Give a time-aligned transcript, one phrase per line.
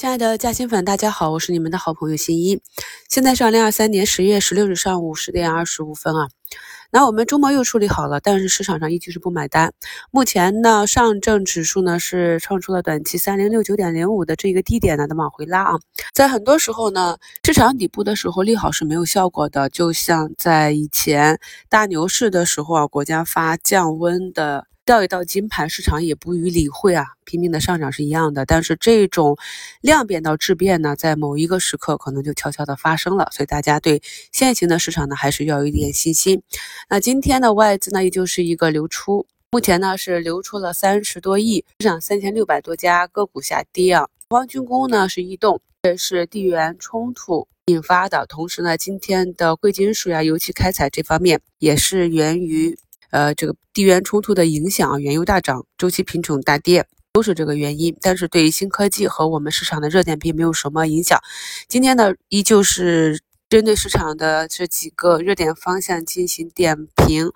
[0.00, 2.58] 亲爱的嘉兴粉，大家好，我是你们的好朋友新一。
[3.10, 6.30] 现在是二零二三年十月十六日上午十点二十五分啊。
[6.90, 9.74] 那我们周末又处理好了，但是市场上依旧是不买单。
[10.10, 15.78] 目前呢，上证指数呢是创出了短期三零六九点零五的这个低点呢，的往回拉啊。
[16.14, 21.38] 在很多时候呢，市场底部的时候利好是没有效果的，就像在以前
[21.68, 24.64] 大牛市的时候啊，国家发降温的。
[24.86, 28.44] 掉一道金牌，市场也不予理会啊，拼命的上涨是一样的。
[28.44, 29.36] 但是这种
[29.80, 33.28] 量变到质变呢，在某一个时刻可能就悄悄的发生了。
[33.30, 36.42] 所以大家对现行的市场呢，还是要有一点信心。
[36.88, 44.08] 那今天的外资呢，依旧是一个流出，目前呢是流出了三十多亿，市场三千六百多家个股下跌啊。
[44.28, 48.26] 光军工呢是异动，这是地缘冲突引发的。
[48.26, 52.76] 同时呢，今天的贵金属呀、油气开采这方面也是源于。
[53.10, 57.96] 呃，这个地缘冲突的影响，原油大涨，周期品种大跌，都是这个原因。
[58.00, 61.18] 但是对于新科技和我们市场的热点并没有什么影响。
[61.68, 67.30] 今天呢，依旧是针对市场的这几个热点方向进行点评。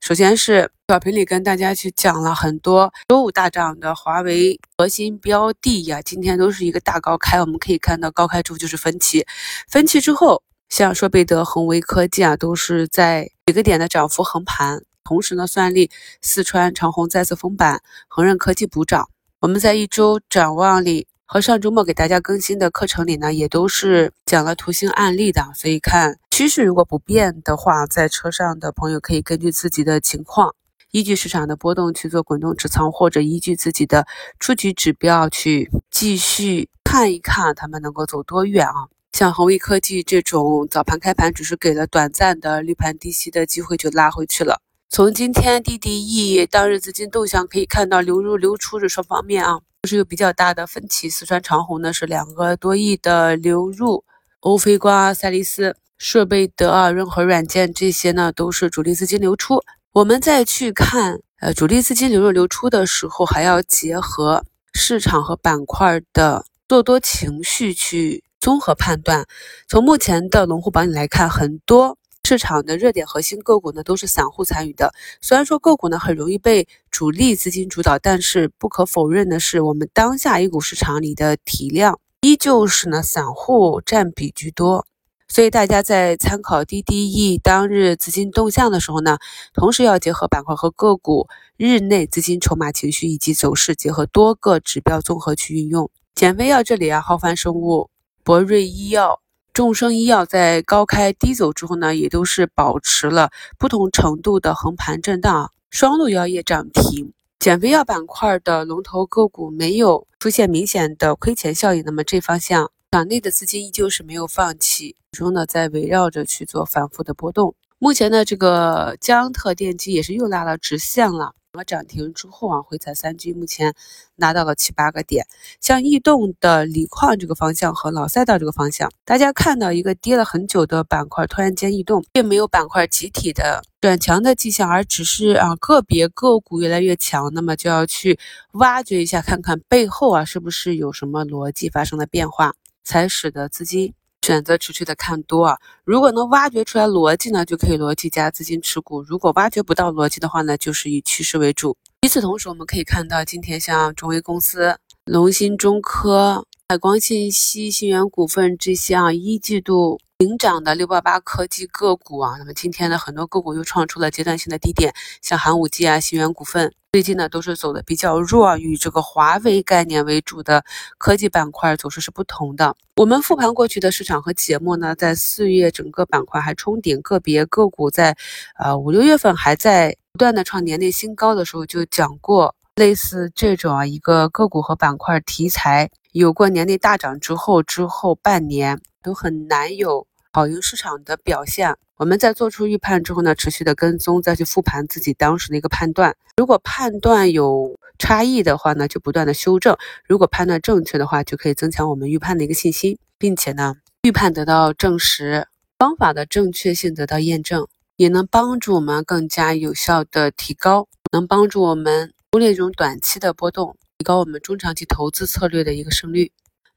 [0.00, 7.40] 首先是小评里跟大家去讲了很多周五大涨的华为核心标的呀，今天都是一个大高开。
[7.40, 9.24] 我们可以看到高开之后就是分歧，
[9.68, 14.82] 分歧之后，像硕贝德、恒威科技啊，都是在几个点的涨幅横盘。
[15.04, 15.90] 同时呢，算力、
[16.22, 19.08] 四川长虹再次封板，恒润科技补涨。
[19.40, 25.50] 我们在一周展望里和上周末给大家更新的课程里呢，也都是讲了图形案例的。
[25.54, 30.54] 所以看趋势如果不变的话，在车上的朋友可以根据自己的情况，
[30.90, 34.06] 依据市场的波动去做滚动持仓，或者依据自己的
[34.38, 38.86] 出局指标去继续看一看他们能够走多远啊。
[39.12, 44.60] 像恒威科技这种早盘开盘只是给了短暂的绿盘低吸的机会，就拉回去了。
[44.92, 51.08] 从今天 DDE 当日资金动向可以看到，流入流出这双方面啊，都是有比较大的分歧。
[51.08, 54.02] 四川长虹呢是两个多亿的流入，
[54.40, 59.62] 欧菲光、赛力斯、设备德啊、润和软件这些呢都是主力资金流出。
[59.92, 69.24] 我们再去看，呃，主力资金流入流出的时候，还要结合市场和板块的做多情绪去综合判断。
[69.68, 71.96] 从目前的龙虎榜里来看，很多。
[72.30, 74.94] 市场的热点核心个股呢，都是散户参与的。
[75.20, 84.86] 虽然说个股呢很容易被主力资金主导，但是不可否认的是，我们当下 A 股市场里的体量依旧是呢散户占比居多。
[85.26, 89.18] 所以大家在参考 DDE 当日资金动向的时候呢，
[89.52, 91.26] 同时要结合板块和个股
[91.56, 95.90] 日内资金筹码情绪以及走势，结合多个指标综合去运用。
[96.14, 97.90] 减肥药这里啊，浩帆生物、
[98.22, 99.20] 博瑞医药。
[99.52, 105.50] 众生医药在高开低走之后呢，也都是保持了不同程度的横盘震荡。
[105.70, 117.54] 双鹿药业涨停，减肥药板块的龙头个股没有出现明显的亏钱效应，那么这方向场内的资金依旧是没有放弃，始终呢在围绕着去做反复的波动。
[117.78, 121.34] 目前呢，这个江特电机也是又拉了直线了。
[121.58, 123.74] 个涨停之后啊，回踩三居，目前
[124.16, 125.26] 拿到了七八个点。
[125.60, 138.16] 像异动的锂矿这个方向和老赛道这个方向，大家看到一个跌了很久的板块突然间异动，并没有板块集体的转强的迹象，而只是啊个别个股越来越强，那么就要去
[138.52, 143.92] 挖掘一下，看看背后啊是不是有什么逻辑发生了变化，才使得资金。
[144.22, 151.76] 选择持续的看多啊，如果能挖掘出来逻辑呢，就可以逻辑加资金持股；如果挖掘不到逻辑的话呢，就是以趋势为主。
[152.02, 159.98] 与此同时，我们可以看到今天像中微公司、龙芯中科、海光信息、信源股份这些啊，一季度。
[160.20, 164.92] 领涨的六八八科技个股啊，那么今天呢，很多个股又创出了阶段性的低点，
[165.22, 170.62] 像寒武纪啊、新源股份，最近呢都是走的比较弱，与这个华为概念为主的
[170.98, 172.76] 科技板块走势是不同的。
[172.96, 178.14] 我们复盘过去的市场和节目呢，在四月整个板块还冲顶，个别个股在
[178.58, 190.06] 呃五六月份还在不断的创年内新高的时候，就讲过类似这种啊一个个股和板块题材有过年内大涨之后，之后半年都很难有。
[190.32, 196.16] 跑赢市场的表现，我们在做出预判之后呢，持续的跟踪，再去复盘自己当时的一个判断。
[196.36, 199.74] 如果判断有差异的话呢，就不断的修正；
[200.06, 205.48] 如果判断正确的话，就可以增强我们预判的一个信心，并且呢，预判得到证实，
[205.78, 207.66] 方法的正确性得到验证，
[207.96, 216.30] 也能帮助我们更加有效的提高，能帮助我们忽略这种短期的波动，提高我们中长期投资策略的一个胜率。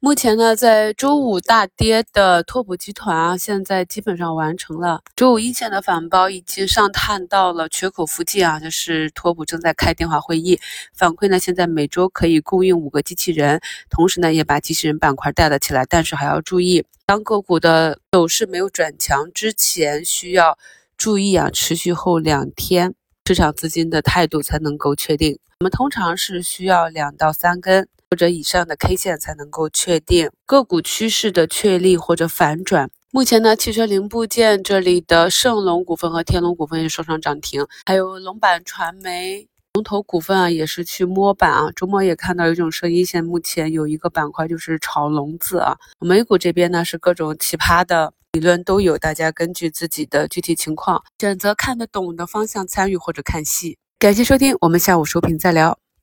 [0.03, 8.59] 目前呢，在周五大跌的拓普集团啊，现在基本上完成了周五一线的反包，已经上探到了缺口附近啊。
[8.59, 10.59] 就是拓普正在开电话会议，
[10.93, 15.85] 反馈呢，现在每周可以供应五个机器人，同时呢，也把机器人板块带了起来。
[15.85, 20.57] 但是还要注意，当个股的走势没有转强之前，需要
[20.97, 22.93] 注意啊，持续后两天
[23.25, 25.39] 市场资金的态度才能够确定。
[25.61, 27.87] 我们通常是需要两到三根。
[28.13, 32.91] 或者以上的 K 线才能够确定个股趋势的确立或者反转。
[33.09, 41.71] 目前呢，汽车零部件这里的盛龙股份和天龙股份也双双涨停，还有龙板传媒、龙头股份啊也是去摸板啊。
[41.75, 45.75] 周末也看到有一种声音，现在目前有一个板块就是炒龙字啊。
[45.99, 53.79] 美股这边呢是各种奇葩的理论都有，大家根据自己的具体情况选择看得懂的方向参与或者看戏。
[53.97, 55.82] 感谢收听，我们下午收评再聊。